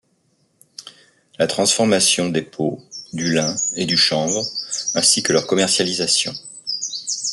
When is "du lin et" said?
3.13-3.85